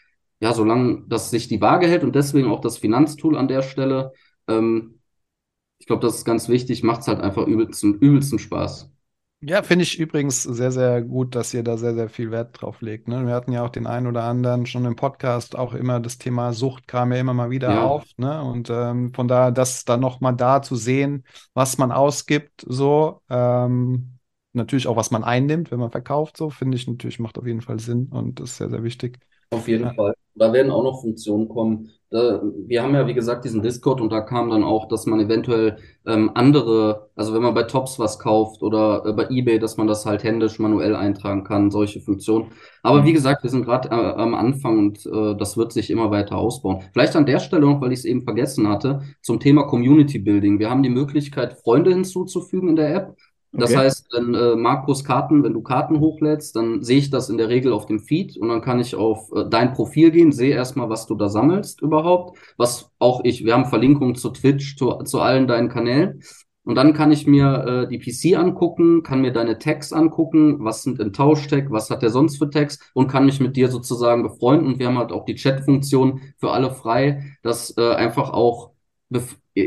[0.41, 4.13] ja, solange das sich die Waage hält und deswegen auch das Finanztool an der Stelle,
[4.49, 5.01] ähm,
[5.79, 8.91] ich glaube, das ist ganz wichtig, macht es halt einfach übelsten, übelsten Spaß.
[9.43, 12.83] Ja, finde ich übrigens sehr, sehr gut, dass ihr da sehr, sehr viel Wert drauf
[12.83, 13.09] legt.
[13.09, 13.27] Ne?
[13.27, 16.53] Wir hatten ja auch den einen oder anderen schon im Podcast auch immer das Thema
[16.53, 17.85] Sucht kam ja immer mal wieder ja.
[17.87, 18.05] auf.
[18.19, 18.43] Ne?
[18.43, 21.25] Und ähm, von daher, das dann nochmal da zu sehen,
[21.55, 24.19] was man ausgibt, so, ähm,
[24.53, 27.63] natürlich auch, was man einnimmt, wenn man verkauft, so, finde ich natürlich, macht auf jeden
[27.63, 29.21] Fall Sinn und ist sehr, sehr wichtig.
[29.51, 29.95] Auf jeden ja.
[29.95, 30.15] Fall.
[30.37, 31.91] Da werden auch noch Funktionen kommen.
[32.09, 35.21] Da, wir haben ja, wie gesagt, diesen Discord und da kam dann auch, dass man
[35.21, 39.77] eventuell ähm, andere, also wenn man bei Tops was kauft oder äh, bei eBay, dass
[39.77, 42.53] man das halt händisch manuell eintragen kann, solche Funktionen.
[42.83, 46.11] Aber wie gesagt, wir sind gerade äh, am Anfang und äh, das wird sich immer
[46.13, 46.83] weiter ausbauen.
[46.93, 50.61] Vielleicht an der Stelle noch, weil ich es eben vergessen hatte, zum Thema Community Building.
[50.61, 53.17] Wir haben die Möglichkeit, Freunde hinzuzufügen in der App.
[53.53, 53.81] Das okay.
[53.81, 57.49] heißt, wenn äh, Markus Karten, wenn du Karten hochlädst, dann sehe ich das in der
[57.49, 60.89] Regel auf dem Feed und dann kann ich auf äh, dein Profil gehen, sehe erstmal,
[60.89, 65.21] was du da sammelst überhaupt, was auch ich, wir haben Verlinkungen zu Twitch, zu, zu
[65.21, 66.23] allen deinen Kanälen.
[66.63, 70.85] Und dann kann ich mir äh, die PC angucken, kann mir deine Tags angucken, was
[70.85, 74.23] sind im Tauschtag, was hat der sonst für Tags und kann mich mit dir sozusagen
[74.23, 74.69] befreunden.
[74.69, 78.71] Und wir haben halt auch die Chat-Funktion für alle frei, dass äh, einfach auch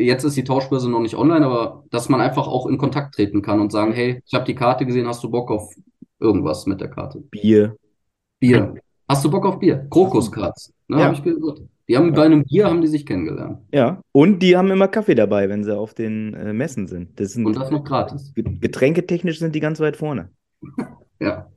[0.02, 3.42] jetzt ist die Tauschbörse noch nicht online, aber dass man einfach auch in Kontakt treten
[3.42, 5.74] kann und sagen, hey, ich habe die Karte gesehen, hast du Bock auf
[6.20, 7.20] irgendwas mit der Karte?
[7.20, 7.78] Bier.
[8.40, 8.76] Bier.
[9.08, 9.88] Hast du Bock auf Bier?
[9.90, 10.74] Krokuskarts.
[10.88, 11.06] Ne, ja.
[11.06, 11.62] habe ich gehört.
[11.88, 13.60] Die haben bei einem Bier haben die sich kennengelernt.
[13.74, 17.20] Ja, und die haben immer Kaffee dabei, wenn sie auf den äh, Messen sind.
[17.20, 17.46] Das sind.
[17.46, 18.32] Und das noch gratis.
[18.36, 20.30] Getränketechnisch sind die ganz weit vorne.
[21.20, 21.52] ja.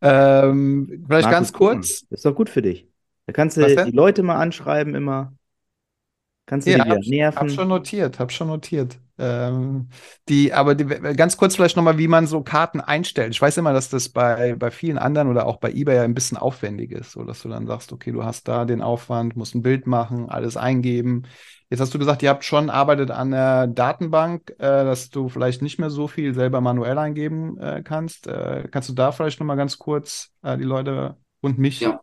[0.00, 2.06] Ähm, vielleicht Markus ganz kurz.
[2.08, 2.86] Das ist doch gut für dich.
[3.26, 5.34] Da kannst du die Leute mal anschreiben immer.
[6.48, 7.40] Kannst du ja, die wieder hab, nerven?
[7.40, 8.98] Hab schon notiert, hab schon notiert.
[9.18, 9.88] Ähm,
[10.30, 13.34] die, aber die, ganz kurz vielleicht nochmal, wie man so Karten einstellt.
[13.34, 16.14] Ich weiß immer, dass das bei, bei vielen anderen oder auch bei eBay ja ein
[16.14, 19.54] bisschen aufwendig ist, so dass du dann sagst, okay, du hast da den Aufwand, musst
[19.54, 21.24] ein Bild machen, alles eingeben.
[21.68, 25.60] Jetzt hast du gesagt, ihr habt schon arbeitet an der Datenbank, äh, dass du vielleicht
[25.60, 28.26] nicht mehr so viel selber manuell eingeben äh, kannst.
[28.26, 32.00] Äh, kannst du da vielleicht nochmal ganz kurz äh, die Leute und mich ja,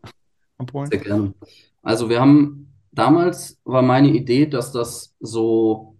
[0.56, 0.88] abholen?
[0.88, 1.34] Sehr gerne.
[1.82, 5.96] Also wir haben damals war meine Idee, dass das so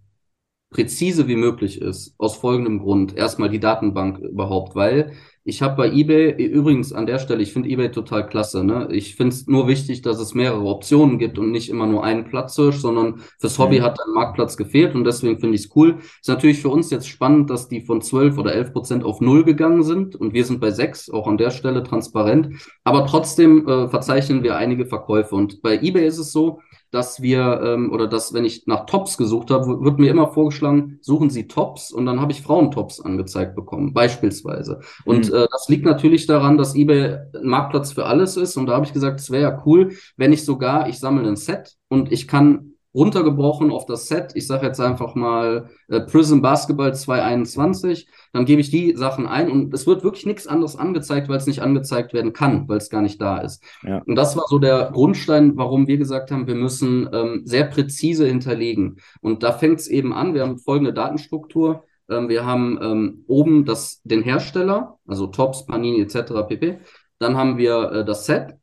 [0.71, 2.15] präzise wie möglich ist.
[2.19, 3.17] Aus folgendem Grund.
[3.17, 5.13] Erstmal die Datenbank überhaupt, weil
[5.49, 8.65] ich habe bei eBay, übrigens an der Stelle, ich finde eBay total klasse.
[8.65, 8.89] Ne?
[8.91, 12.25] Ich finde es nur wichtig, dass es mehrere Optionen gibt und nicht immer nur einen
[12.25, 13.85] Platzhirsch, sondern fürs Hobby mhm.
[13.85, 15.99] hat ein Marktplatz gefehlt und deswegen finde ich es cool.
[16.21, 19.45] Ist natürlich für uns jetzt spannend, dass die von 12 oder 11 Prozent auf null
[19.45, 22.49] gegangen sind und wir sind bei 6, auch an der Stelle transparent.
[22.83, 26.59] Aber trotzdem äh, verzeichnen wir einige Verkäufe und bei eBay ist es so,
[26.91, 30.99] dass wir, ähm, oder dass, wenn ich nach Tops gesucht habe, wird mir immer vorgeschlagen,
[31.01, 34.81] suchen Sie Tops und dann habe ich Frauentops angezeigt bekommen, beispielsweise.
[35.05, 35.35] Und mhm.
[35.35, 38.87] äh, das liegt natürlich daran, dass eBay ein Marktplatz für alles ist und da habe
[38.87, 42.29] ich gesagt, es wäre ja cool, wenn ich sogar, ich sammle ein Set und ich
[42.29, 44.33] kann runtergebrochen auf das Set.
[44.35, 48.09] Ich sage jetzt einfach mal äh, Prism Basketball 221.
[48.33, 51.47] Dann gebe ich die Sachen ein und es wird wirklich nichts anderes angezeigt, weil es
[51.47, 53.63] nicht angezeigt werden kann, weil es gar nicht da ist.
[53.83, 54.03] Ja.
[54.07, 58.27] Und das war so der Grundstein, warum wir gesagt haben, wir müssen ähm, sehr präzise
[58.27, 58.97] hinterlegen.
[59.21, 60.33] Und da fängt es eben an.
[60.33, 61.85] Wir haben folgende Datenstruktur.
[62.09, 66.33] Ähm, wir haben ähm, oben das, den Hersteller, also Tops, Panini etc.
[66.49, 66.79] pp.
[67.19, 68.55] Dann haben wir äh, das Set.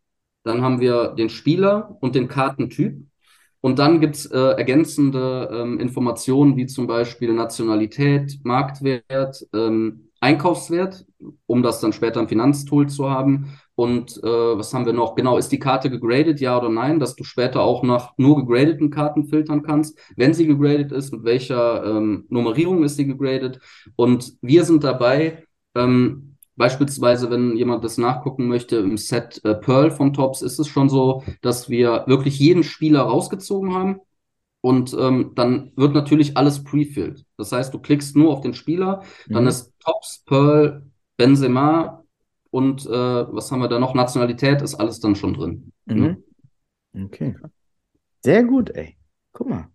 [0.44, 3.06] Dann haben wir den Spieler und den Kartentyp.
[3.64, 11.06] Und dann gibt's äh, ergänzende ähm, Informationen wie zum Beispiel Nationalität, Marktwert, ähm, Einkaufswert,
[11.46, 13.58] um das dann später im Finanztool zu haben.
[13.76, 15.16] Und äh, was haben wir noch?
[15.16, 18.90] Genau, ist die Karte gegradet, ja oder nein, dass du später auch nach nur gegradeten
[18.90, 19.98] Karten filtern kannst.
[20.18, 23.62] Wenn sie gegradet ist, mit welcher ähm, Nummerierung ist sie gegradet?
[23.96, 29.92] Und wir sind dabei, ähm, Beispielsweise, wenn jemand das nachgucken möchte, im Set äh, Pearl
[29.92, 34.00] von Tops ist es schon so, dass wir wirklich jeden Spieler rausgezogen haben.
[34.62, 37.26] Und ähm, dann wird natürlich alles pre-filled.
[37.38, 39.34] Das heißt, du klickst nur auf den Spieler, mhm.
[39.34, 40.86] dann ist Tops, Pearl,
[41.18, 42.04] Benzema
[42.50, 43.94] und äh, was haben wir da noch?
[43.94, 45.74] Nationalität ist alles dann schon drin.
[45.86, 46.18] Mhm.
[46.94, 47.06] Ne?
[47.06, 47.36] Okay.
[48.22, 48.96] Sehr gut, ey.
[49.34, 49.73] Guck mal.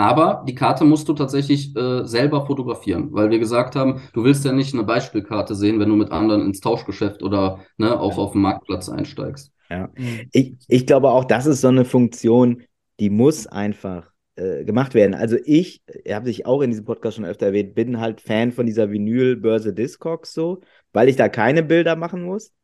[0.00, 4.46] Aber die Karte musst du tatsächlich äh, selber fotografieren, weil wir gesagt haben, du willst
[4.46, 8.32] ja nicht eine Beispielkarte sehen, wenn du mit anderen ins Tauschgeschäft oder ne, auch auf
[8.32, 9.52] dem Marktplatz einsteigst.
[9.68, 9.90] Ja,
[10.32, 12.62] ich, ich glaube auch, das ist so eine Funktion,
[12.98, 15.12] die muss einfach äh, gemacht werden.
[15.12, 18.52] Also ich, ihr habt sich auch in diesem Podcast schon öfter erwähnt, bin halt Fan
[18.52, 20.62] von dieser Vinyl-Börse Discogs so,
[20.94, 22.54] weil ich da keine Bilder machen muss.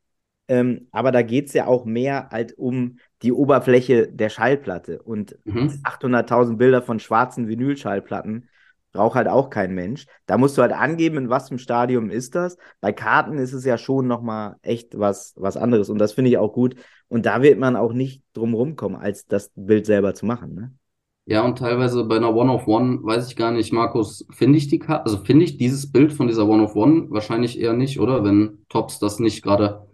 [0.48, 5.02] Ähm, aber da geht es ja auch mehr halt um die Oberfläche der Schallplatte.
[5.02, 5.80] Und mhm.
[5.84, 8.48] 800.000 Bilder von schwarzen Vinylschallplatten
[8.92, 10.06] braucht halt auch kein Mensch.
[10.26, 12.56] Da musst du halt angeben, in was für einem Stadium ist das.
[12.80, 15.90] Bei Karten ist es ja schon nochmal echt was, was anderes.
[15.90, 16.76] Und das finde ich auch gut.
[17.08, 20.54] Und da wird man auch nicht drum rumkommen, als das Bild selber zu machen.
[20.54, 20.72] Ne?
[21.26, 25.06] Ja, und teilweise bei einer One-of-One weiß ich gar nicht, Markus, finde ich die Karte,
[25.06, 28.22] also finde ich dieses Bild von dieser One-of-One wahrscheinlich eher nicht, oder?
[28.22, 29.86] Wenn Tops das nicht gerade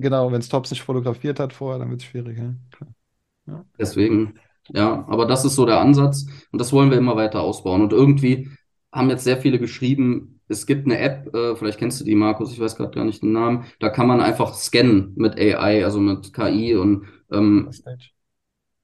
[0.00, 2.38] Genau, wenn es Tops nicht fotografiert hat vorher, dann wird es schwierig.
[2.38, 3.64] Ja?
[3.78, 4.34] Deswegen,
[4.68, 7.82] ja, aber das ist so der Ansatz und das wollen wir immer weiter ausbauen.
[7.82, 8.48] Und irgendwie
[8.92, 12.52] haben jetzt sehr viele geschrieben, es gibt eine App, äh, vielleicht kennst du die, Markus,
[12.52, 15.98] ich weiß gerade gar nicht den Namen, da kann man einfach scannen mit AI, also
[15.98, 17.68] mit KI und ähm,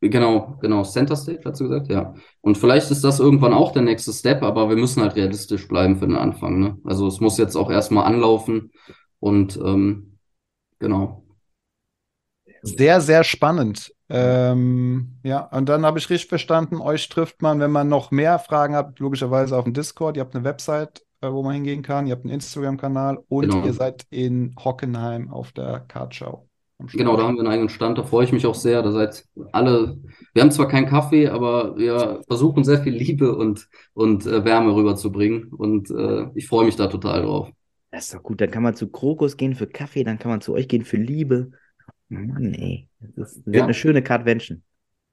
[0.01, 0.85] Genau, genau.
[0.85, 2.15] Center Stage, hast du gesagt, ja.
[2.43, 5.97] Und vielleicht ist das irgendwann auch der nächste Step, aber wir müssen halt realistisch bleiben
[5.97, 6.59] für den Anfang.
[6.59, 6.77] Ne?
[6.85, 8.73] Also es muss jetzt auch erstmal anlaufen
[9.19, 10.14] und ähm,
[10.85, 11.25] Genau.
[12.63, 13.93] Sehr, sehr spannend.
[14.09, 18.39] Ähm, ja, und dann habe ich richtig verstanden, euch trifft man, wenn man noch mehr
[18.39, 20.17] Fragen hat, logischerweise auf dem Discord.
[20.17, 22.07] Ihr habt eine Website, äh, wo man hingehen kann.
[22.07, 23.65] Ihr habt einen Instagram-Kanal und genau.
[23.65, 26.49] ihr seid in Hockenheim auf der Kartschau.
[26.93, 28.83] Genau, da haben wir einen eigenen Stand, da freue ich mich auch sehr.
[28.83, 29.97] Da seid alle,
[30.33, 34.75] wir haben zwar keinen Kaffee, aber wir versuchen sehr viel Liebe und, und äh, Wärme
[34.75, 37.49] rüberzubringen und äh, ich freue mich da total drauf.
[37.95, 38.41] Das ist doch gut.
[38.41, 40.97] Dann kann man zu Krokus gehen für Kaffee, dann kann man zu euch gehen für
[40.97, 41.53] Liebe.
[42.09, 42.89] Mann, ey.
[43.15, 43.63] Das wird ja.
[43.63, 44.65] eine schöne Cardvention.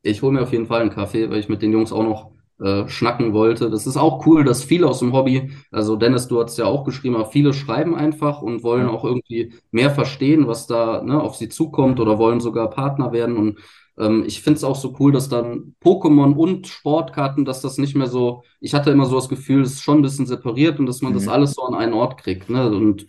[0.02, 2.32] Ich hole mir auf jeden Fall einen Kaffee, weil ich mit den Jungs auch noch
[2.60, 3.70] äh, schnacken wollte.
[3.70, 6.84] Das ist auch cool, dass viele aus dem Hobby, also Dennis, du hast ja auch
[6.84, 11.36] geschrieben, aber viele schreiben einfach und wollen auch irgendwie mehr verstehen, was da ne, auf
[11.36, 13.38] sie zukommt oder wollen sogar Partner werden.
[13.38, 13.60] Und
[13.98, 17.96] ähm, ich finde es auch so cool, dass dann Pokémon und Sportkarten, dass das nicht
[17.96, 20.86] mehr so, ich hatte immer so das Gefühl, es ist schon ein bisschen separiert und
[20.86, 21.18] dass man mhm.
[21.18, 22.50] das alles so an einen Ort kriegt.
[22.50, 22.68] Ne?
[22.68, 23.08] Und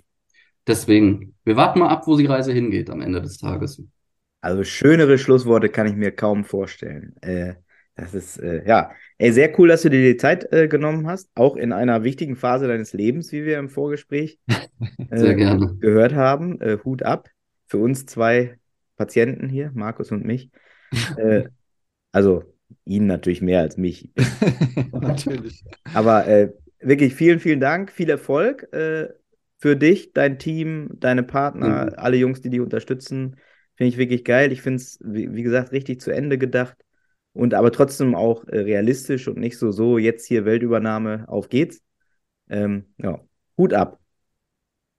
[0.66, 3.82] deswegen, wir warten mal ab, wo die Reise hingeht am Ende des Tages.
[4.40, 7.14] Also schönere Schlussworte kann ich mir kaum vorstellen.
[7.20, 7.54] Äh,
[7.94, 11.30] das ist, äh, ja, ey, sehr cool, dass du dir die Zeit äh, genommen hast,
[11.34, 14.38] auch in einer wichtigen Phase deines Lebens, wie wir im Vorgespräch
[15.10, 15.76] gerne.
[15.78, 16.60] gehört haben.
[16.60, 17.28] Äh, Hut ab
[17.66, 18.58] für uns zwei
[18.96, 20.50] Patienten hier, Markus und mich
[21.16, 21.44] äh,
[22.12, 22.44] also
[22.84, 24.10] ihn natürlich mehr als mich.
[24.92, 25.64] natürlich.
[25.94, 29.08] Aber äh, wirklich vielen, vielen Dank, viel Erfolg äh,
[29.58, 31.92] für dich, dein Team, deine Partner, mhm.
[31.96, 33.36] alle Jungs, die dich unterstützen.
[33.76, 34.52] Finde ich wirklich geil.
[34.52, 36.76] Ich finde es, wie, wie, gesagt, richtig zu Ende gedacht.
[37.32, 41.80] und aber trotzdem auch äh, realistisch und nicht so, so jetzt hier Weltübernahme, auf geht's.
[42.50, 43.20] Ähm, ja,
[43.56, 43.98] Hut ab.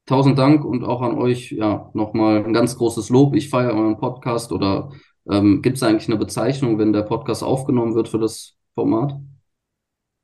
[0.06, 3.36] Tausend Dank und auch an euch, ja, nochmal ein ganz großes Lob.
[3.36, 4.92] Ich feiere euren Podcast oder
[5.30, 9.20] ähm, gibt es eigentlich eine Bezeichnung, wenn der Podcast aufgenommen wird für das Format?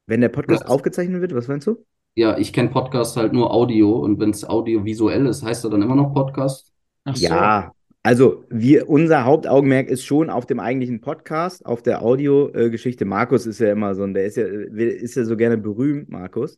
[0.07, 0.69] Wenn der Podcast Ja.
[0.69, 1.85] aufgezeichnet wird, was meinst du?
[2.15, 5.81] Ja, ich kenne Podcast halt nur Audio und wenn es audiovisuell ist, heißt er dann
[5.81, 6.73] immer noch Podcast?
[7.05, 7.25] Ach so.
[7.25, 7.71] Ja,
[8.03, 13.05] also wir, unser Hauptaugenmerk ist schon auf dem eigentlichen Podcast, auf der Audiogeschichte.
[13.05, 16.57] Markus ist ja immer so, ein- der ist ja, ist ja so gerne berühmt, Markus.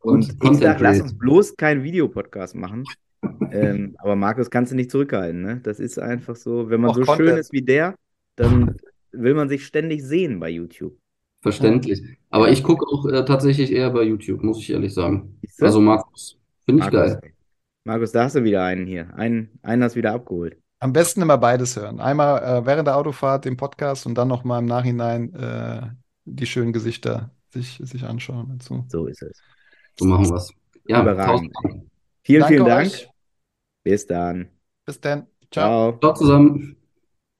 [0.00, 2.84] Und ich Content sag, lass uns bloß keinen Videopodcast machen.
[3.50, 5.60] Ähm, aber Markus kannst du nicht zurückhalten, ne?
[5.62, 7.38] Das ist einfach so, wenn man Auch so schön Content.
[7.38, 7.94] ist wie der,
[8.36, 8.76] dann
[9.12, 10.96] will man sich ständig sehen bei YouTube.
[11.42, 12.02] Verständlich.
[12.30, 15.38] Aber ich gucke auch äh, tatsächlich eher bei YouTube, muss ich ehrlich sagen.
[15.60, 17.32] Also Markus, finde ich Markus, geil.
[17.84, 19.14] Markus, da hast du wieder einen hier.
[19.14, 20.56] Einen, einen hast du wieder abgeholt.
[20.80, 22.00] Am besten immer beides hören.
[22.00, 25.82] Einmal äh, während der Autofahrt den Podcast und dann nochmal im Nachhinein äh,
[26.24, 28.84] die schönen Gesichter sich, sich anschauen dazu.
[28.88, 29.40] So ist es.
[29.98, 30.52] So machen wir es.
[30.88, 31.54] Ja, Überragend.
[31.54, 31.90] tausend Dank.
[32.26, 32.86] Vielen, Danke vielen Dank.
[32.86, 33.08] euch.
[33.84, 34.50] Bis dann.
[34.84, 35.26] Bis dann.
[35.50, 35.70] Ciao.
[35.70, 35.98] Ciao.
[36.00, 36.75] Ciao zusammen.